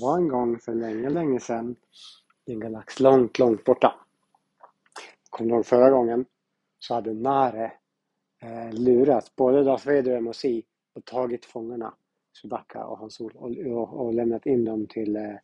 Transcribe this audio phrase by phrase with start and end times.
[0.00, 1.76] var en gång för länge, länge sedan
[2.46, 3.94] i en galax långt, långt borta.
[5.30, 6.24] Kommer du ihåg förra gången?
[6.78, 7.72] Så hade Nare
[8.42, 10.44] eh, lurat både Darth Vader och MOC
[10.94, 11.94] och tagit fångarna,
[12.32, 15.36] Chewbacca och Hans Solo och, och, och lämnat in dem till, eh,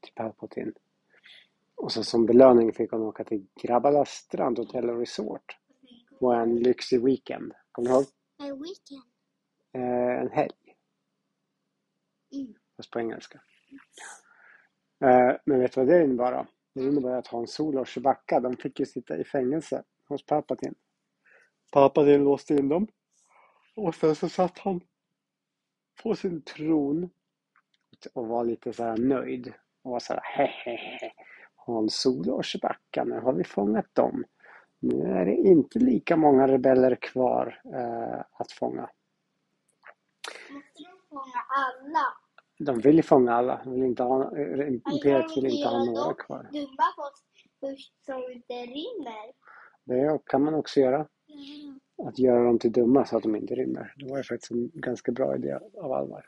[0.00, 0.72] till Palpatine.
[1.74, 5.56] Och så som belöning fick hon åka till Grabbalas strandhotell och resort
[6.18, 7.52] på en lyxig weekend.
[7.72, 8.04] Kommer du ihåg?
[8.38, 9.02] En weekend.
[9.72, 10.52] Eh, en helg.
[12.32, 12.54] Mm.
[12.76, 13.40] Fast på engelska.
[15.04, 16.46] Eh, men vet du vad det innebar då?
[16.74, 20.74] Det innebar att Hans Solo och Chewbacca, de fick ju sitta i fängelse hos Palpatine.
[21.72, 22.86] Palpatine låste in dem.
[23.76, 24.80] Och sen så satt han
[26.02, 27.10] på sin tron
[28.12, 29.52] och var lite så här nöjd.
[29.82, 31.12] Och var så här hehehe.
[31.54, 34.24] Hans Solo och Chewbacca, nu har vi fångat dem.
[34.78, 38.90] Nu är det inte lika många rebeller kvar eh, att fånga.
[40.50, 42.25] Måste de fånga alla?
[42.58, 43.60] De vill ju fånga alla.
[43.64, 46.48] De vill inte ha, eh, Imperiet vill inte ha några kvar.
[46.52, 47.14] Dumma folk
[48.06, 49.32] så inte rymmer.
[49.84, 51.06] Det kan man också göra.
[52.06, 53.94] Att göra dem till dumma så att de inte rymmer.
[53.96, 56.26] Det var ju faktiskt en ganska bra idé av Alvar.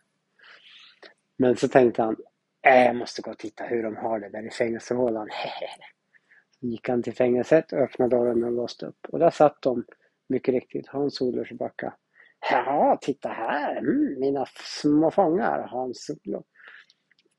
[1.37, 2.17] Men så tänkte han,
[2.63, 5.29] äh, jag måste gå och titta hur de har det där i fängelsehålan.
[6.61, 9.07] Så gick han till fängelset, öppnade dörren och låste upp.
[9.09, 9.85] Och där satt de,
[10.29, 11.95] mycket riktigt, Hans Solo och Chewbacca.
[12.41, 14.47] Ja, titta här, mm, mina
[14.81, 16.45] små fångar, Hans Solo.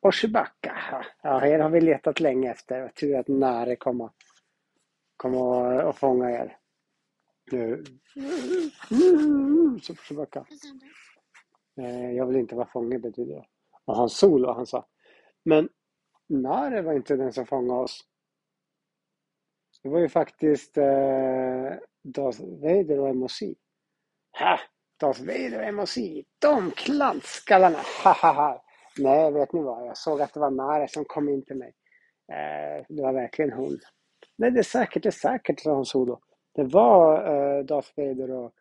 [0.02, 2.90] Och Chewbacca, ja, er har vi letat länge efter.
[2.90, 4.10] Tur att Nare kom
[5.18, 6.58] kom och, och fånga er.
[7.52, 7.84] Nu.
[9.82, 10.46] Så Chewbacca.
[11.82, 13.46] Eh, jag vill inte vara fånge betyder det.
[13.86, 14.88] Och Hans Solo, han sa.
[15.44, 15.70] Men
[16.28, 18.06] Nare var inte den som fångade oss.
[19.84, 23.40] Det var ju faktiskt eh, Darth Vader och MOC.
[24.40, 24.60] Ha!
[25.00, 25.98] Darth Vader och MOC.
[26.40, 27.80] De klantskallarna.
[28.04, 28.64] Ha, ha, ha.
[28.98, 29.88] Nej, vet ni vad?
[29.88, 31.74] Jag såg att det var Mare som kom in till mig.
[32.32, 33.80] Eh, det var verkligen hon.
[34.38, 36.20] Nej, det är säkert, det är säkert, sa hon Solo.
[36.56, 38.54] Det var eh, Darth Vader och,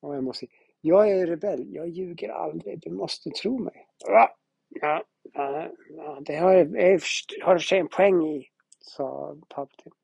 [0.00, 0.44] och MOC.
[0.80, 1.74] Jag är rebell.
[1.74, 2.80] Jag ljuger aldrig.
[2.80, 3.86] Du måste tro mig.
[4.06, 4.36] Ja,
[4.68, 7.00] ja, ja, det har jag
[7.44, 8.46] har sig en poäng i,
[8.80, 9.94] sa Palpatine.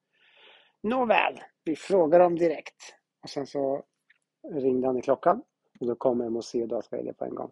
[0.82, 2.94] Nåväl, vi frågar dem direkt.
[3.22, 3.84] Och sen så
[4.54, 5.42] ringde han i klockan
[5.80, 7.50] och då kom MOC och Darth Vader på en gång.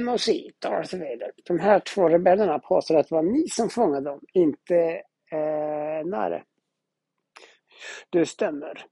[0.00, 0.28] MOC,
[0.58, 1.32] Darth Vader.
[1.44, 6.44] De här två rebellerna påstår att det var ni som fångade dem, inte eh, Nare.
[8.10, 8.86] Det stämmer,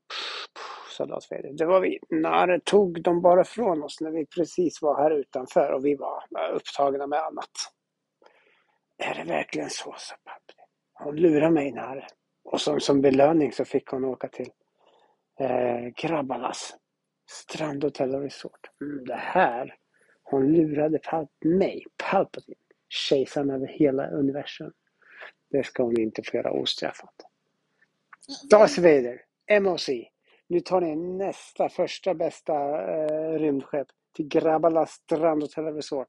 [0.96, 1.52] sa Darth Vader.
[1.52, 1.98] Det var vi.
[2.10, 6.24] Nare tog dem bara från oss när vi precis var här utanför och vi var
[6.38, 7.50] eh, upptagna med annat.
[8.98, 10.66] Är det verkligen så, sa Palpatine.
[10.92, 12.06] Hon lurar mig, Nare.
[12.44, 14.50] Och som, som belöning så fick hon åka till
[15.40, 16.74] eh, Grabbalas
[17.30, 18.70] strandhotell och resort.
[18.80, 19.76] Mm, det här,
[20.22, 22.56] hon lurade Pal mig, Palpatine,
[22.88, 24.72] kejsaren över hela universum.
[25.50, 27.14] Det ska hon inte få göra ostraffat.
[28.50, 29.22] Darth Vader,
[29.60, 29.88] MOC.
[30.46, 32.54] Nu tar ni nästa, första bästa
[32.92, 36.08] eh, rymdskepp till grabbarnas strandhotell och resort.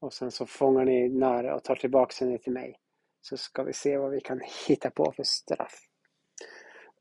[0.00, 2.78] Och sen så fångar ni Nare och tar tillbaka henne till mig.
[3.20, 5.80] Så ska vi se vad vi kan hitta på för straff.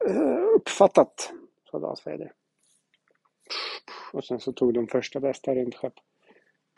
[0.09, 1.34] Uh, uppfattat,
[1.72, 2.34] sa Darth Vader.
[4.13, 5.94] Och sen så tog de första bästa rymdskepp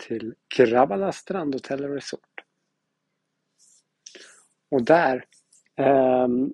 [0.07, 2.43] till Krabbala strandhotell och resort.
[4.71, 5.25] Och där
[6.25, 6.53] um,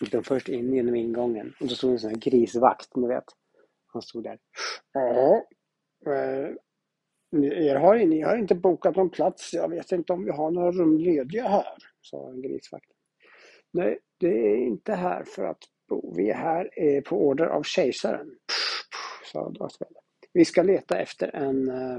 [0.00, 3.24] gick de först in genom ingången och då stod en sån här grisvakt, ni vet.
[3.86, 4.38] Han stod där.
[4.92, 5.46] Ja,
[6.06, 6.50] eh,
[7.42, 9.54] er har, ni har inte bokat någon plats.
[9.54, 12.90] Jag vet inte om vi har några rum lediga här, sa en grisvakt.
[13.72, 16.14] Nej, det är inte här för att bo.
[16.16, 18.38] Vi är här eh, på order av kejsaren,
[19.34, 20.00] sa Darth Vader.
[20.32, 21.98] Vi ska leta efter en eh, uh,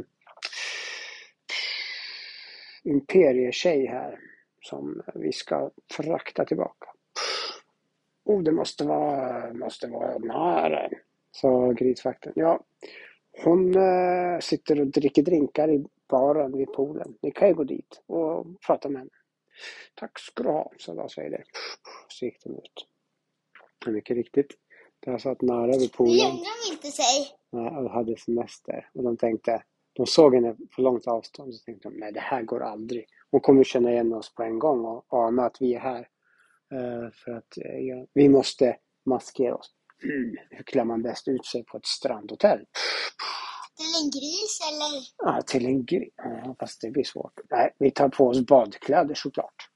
[2.84, 4.20] imperietjej här
[4.62, 6.88] som vi ska frakta tillbaka.
[8.24, 10.90] Oh, det måste vara, måste vara nära,
[11.32, 12.34] sa grisvakten.
[12.36, 12.64] Ja,
[13.44, 17.18] hon äh, sitter och dricker drinkar i baren vid poolen.
[17.22, 19.12] Ni kan ju gå dit och prata med henne.
[19.96, 21.44] Tack ska du ha, sa Lars Weider.
[22.08, 22.88] Så gick de ut.
[23.88, 24.54] Mycket riktigt.
[25.06, 26.14] Där satt nära vid poolen.
[26.14, 27.28] Det gömde de inte sig.
[27.52, 28.90] Nej, och hade semester.
[28.94, 29.64] Och de tänkte,
[29.94, 31.56] de såg henne på långt avstånd.
[31.56, 33.06] Så tänkte de, nej det här går aldrig.
[33.32, 36.08] Hon kommer känna igen oss på en gång och ana att vi är här.
[36.74, 39.72] Uh, för att uh, ja, vi måste maskera oss.
[40.04, 42.66] Mm, hur klär man bäst ut sig på ett strandhotell?
[43.78, 45.04] Till en gris eller?
[45.18, 46.14] Ja, till en gris.
[46.18, 47.40] Ja, fast det blir svårt.
[47.50, 49.70] Nej, vi tar på oss badkläder såklart.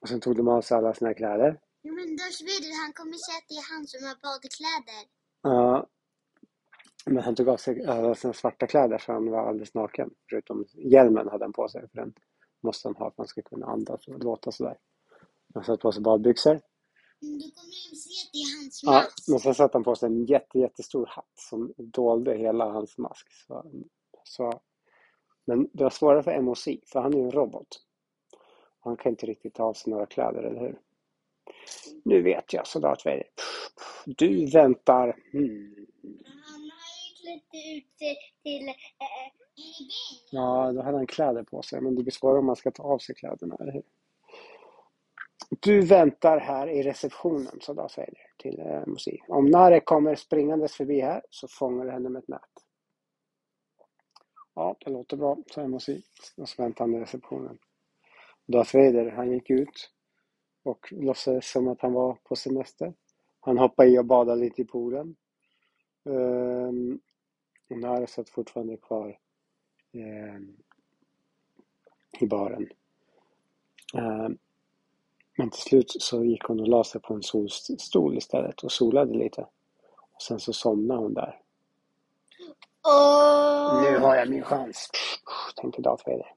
[0.00, 1.58] Och sen tog de av sig alla sina kläder.
[1.86, 5.02] Jo men Darth Vader han kommer säga att det är han som har badkläder.
[5.42, 5.86] Ja.
[7.06, 10.10] Men han tog av sig alla sina svarta kläder så han var alldeles naken.
[10.30, 12.14] Förutom hjälmen hade han på sig för den
[12.62, 14.78] måste han ha för att han ska kunna andas och låta sådär.
[15.54, 16.50] Han satte på sig badbyxor.
[16.50, 19.28] Mm, Då kommer de se att det är hans Ja, mask.
[19.28, 23.26] men sen satte han på sig en jätte, jättestor hatt som dolde hela hans mask.
[23.46, 23.64] Så,
[24.24, 24.60] så,
[25.44, 27.68] men det var svårare för MOC, för han är ju en robot.
[28.80, 30.80] Han kan inte riktigt ta av sig några kläder, eller hur?
[32.04, 33.28] Nu vet jag, soldat Vader.
[34.06, 35.16] Du väntar.
[35.32, 35.74] Hmm.
[36.34, 38.74] Han har ju klätt ut sig till en gäng.
[40.30, 42.82] Ja, då hade han kläder på sig, men det blir svårare om man ska ta
[42.82, 43.82] av sig kläderna, eller hur?
[45.60, 49.08] Du väntar här i receptionen, soldat Vader, till eh, MOC.
[49.28, 52.40] Om Nare kommer springandes förbi här så fångar du henne med ett nät.
[54.54, 55.88] Ja, det låter bra, sa MOC.
[56.36, 57.58] Och så väntade han i receptionen.
[58.46, 59.90] Darth Vader, han gick ut
[60.64, 62.94] och låtsades som att han var på semester.
[63.40, 65.16] Han hoppade i och badade lite i poolen.
[66.04, 67.00] Ehm,
[67.70, 69.18] och Nara satt fortfarande kvar
[69.92, 70.56] ehm,
[72.20, 72.68] i baren.
[73.94, 74.38] Ehm,
[75.38, 79.18] men till slut så gick hon och la sig på en solstol istället och solade
[79.18, 79.46] lite.
[80.14, 81.40] Och sen så somnade hon där.
[82.86, 83.82] Åh!
[83.82, 84.90] Nu har jag min chans,
[85.56, 86.34] tänkte Darth Vader.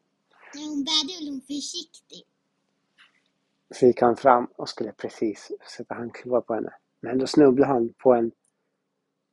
[0.53, 2.36] Hon väl hon försiktigt.
[3.75, 6.73] Så gick han fram och skulle precis sätta handklovar på henne.
[7.01, 8.31] Men då snubblade han på en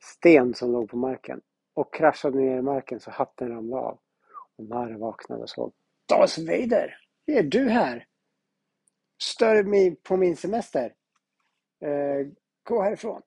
[0.02, 1.40] sten som låg på marken
[1.75, 3.98] och kraschade ner i marken så hatten ramlade av.
[4.56, 5.72] Och Mara vaknade och såg.
[6.08, 6.96] Darth Vader!
[7.26, 8.06] Är du här?
[9.22, 10.94] Stör mig på min semester?
[11.81, 12.26] Eh,
[12.62, 13.22] gå härifrån.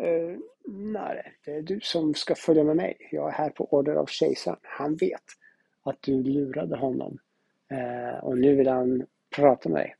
[0.00, 0.38] Eh,
[0.68, 3.08] nej, det är du som ska följa med mig.
[3.10, 4.58] Jag är här på order av kejsaren.
[4.62, 5.24] Han vet
[5.82, 7.18] att du lurade honom.
[7.70, 9.06] Eh, och nu vill han
[9.36, 9.96] prata med dig.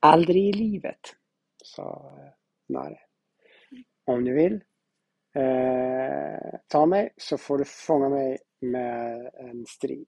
[0.00, 1.16] Aldrig i livet,
[1.64, 2.32] sa eh,
[2.66, 3.00] Nare.
[4.04, 4.64] Om du vill
[5.34, 10.06] eh, ta mig så får du fånga mig med en strid.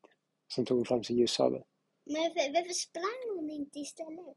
[0.55, 1.63] Sen tog hon fram sin ljussabel.
[2.07, 4.37] Men varför, varför sprang hon inte istället?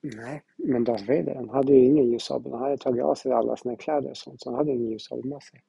[0.00, 2.52] Nej, men Darth Vader han hade ju ingen ljussabel.
[2.52, 5.24] Han hade tagit av sig alla sina kläder och sånt, så han hade ingen ljussabel
[5.24, 5.62] med sig.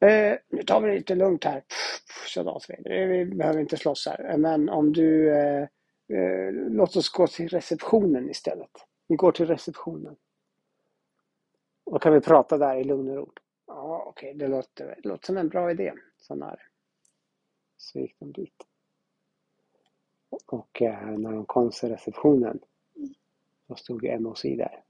[0.00, 1.64] Eh, nu tar vi det lite lugnt här,
[2.26, 3.06] sa Darth Vader.
[3.06, 4.30] Vi behöver inte slåss här.
[4.30, 5.30] Eh, men om du...
[5.36, 5.62] Eh,
[6.08, 8.70] eh, låt oss gå till receptionen istället.
[9.08, 10.16] Vi går till receptionen.
[11.84, 13.32] Och kan vi prata där i lugn och ro.
[13.66, 16.60] Ja, okej, det, låter, det låter som en bra idé, sa Nare.
[17.76, 18.66] Så gick de dit.
[20.46, 22.60] Och eh, när de kom till receptionen
[23.66, 24.82] då stod MOC där.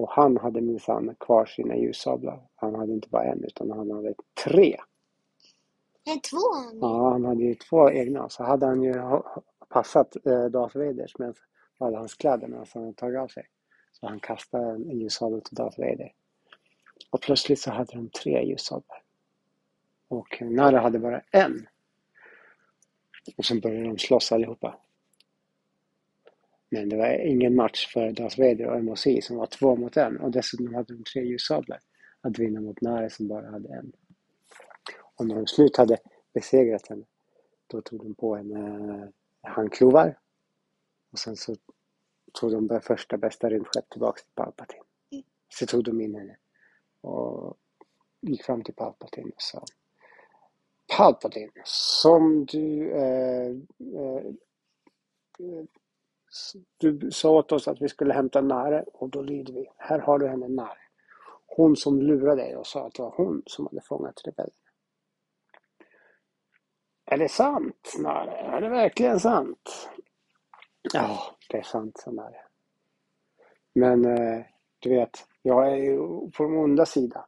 [0.00, 2.42] Och han hade minsann kvar sina ljussablar.
[2.54, 4.14] Han hade inte bara en utan han hade
[4.44, 4.76] tre.
[6.06, 6.36] Nej, två.
[6.80, 8.28] Ja, han hade ju två egna.
[8.28, 8.94] Så hade han ju
[9.68, 11.36] passat eh, Darth Vaders med
[11.78, 13.46] alla hans kläder medan han hade tagit av sig.
[13.92, 16.12] Så han kastade en ljussabel till Darth Vader.
[17.10, 19.02] Och plötsligt så hade de tre ljussablar.
[20.08, 21.66] Och Nara hade bara en.
[23.36, 24.78] Och sen började de slåss allihopa.
[26.70, 30.20] Men det var ingen match för Darth Vader och MOC som var två mot en.
[30.20, 31.80] Och dessutom hade de tre ljussablar
[32.20, 33.92] att vinna mot Nare som bara hade en.
[35.14, 35.98] Och när de slut hade
[36.34, 37.04] besegrat henne,
[37.66, 38.58] då tog de på henne
[39.42, 40.18] eh, handklovar.
[41.12, 41.56] Och sen så
[42.32, 44.84] tog de det första bästa rymdskepp tillbaks till Palpatine.
[45.48, 46.36] Så tog de in henne
[47.00, 47.56] och
[48.20, 49.64] gick fram till Palpatine och sa
[50.96, 53.50] Palpatine, som du eh,
[53.96, 54.26] eh,
[55.38, 55.64] eh
[56.78, 59.70] du sa åt oss att vi skulle hämta Nare och då lyder vi.
[59.76, 60.78] Här har du henne Nare.
[61.46, 64.54] Hon som lurade dig och sa att det var hon som hade fångat rebellerna.
[67.04, 68.30] Är det sant, Nare?
[68.30, 69.88] Är det verkligen sant?
[70.92, 71.18] Ja,
[71.48, 72.40] det är sant, sa Nare.
[73.74, 74.44] Men eh,
[74.78, 75.98] du vet, jag är ju
[76.30, 77.24] på den onda sidan.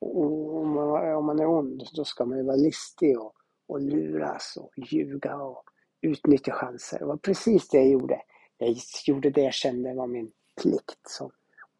[0.00, 3.32] Och om man, om man är ond, då ska man ju vara listig och,
[3.66, 5.64] och luras och ljuga och
[6.00, 6.98] utnyttja chanser.
[6.98, 8.22] Det var precis det jag gjorde.
[8.58, 11.30] Jag gjorde det jag kände var min plikt som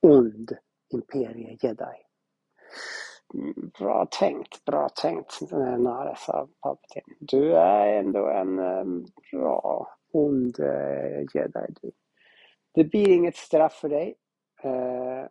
[0.00, 0.52] ond
[0.88, 2.04] imperie-jedi.
[3.78, 7.16] Bra tänkt, bra tänkt, Nare, sa Palpatine.
[7.20, 11.66] Du är ändå en ehm, bra ond eh, jedi.
[11.82, 11.90] Du.
[12.72, 14.14] Det blir inget straff för dig.
[14.62, 15.26] Eh,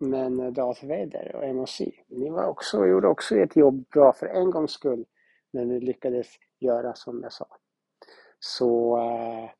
[0.00, 4.50] men Darth Vader och MOC, ni var också, gjorde också ert jobb bra för en
[4.50, 5.04] gångs skull
[5.50, 6.26] när ni lyckades
[6.58, 7.46] göra som jag sa.
[8.38, 9.50] Så eh,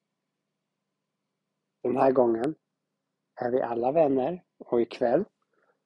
[1.89, 2.55] den här gången
[3.41, 5.25] är vi alla vänner och ikväll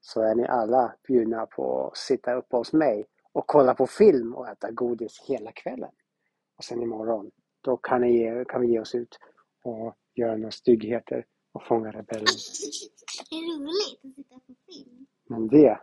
[0.00, 4.34] så är ni alla bjudna på att sitta uppe hos mig och kolla på film
[4.34, 5.90] och äta godis hela kvällen.
[6.58, 7.30] Och sen imorgon,
[7.60, 9.18] då kan, ni ge, kan vi ge oss ut
[9.64, 12.26] och göra några styggheter och fånga rebellen.
[13.30, 15.06] Det är roligt att sitta på film.
[15.28, 15.80] Men det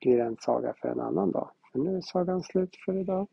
[0.00, 1.50] blir en saga för en annan dag.
[1.72, 3.28] För nu är sagan slut för idag.